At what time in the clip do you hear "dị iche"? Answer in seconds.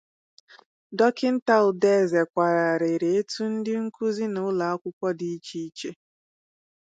5.19-5.59